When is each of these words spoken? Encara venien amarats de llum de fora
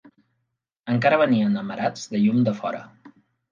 Encara 0.93 1.19
venien 1.25 1.61
amarats 1.63 2.09
de 2.17 2.25
llum 2.25 2.43
de 2.51 2.57
fora 2.65 2.83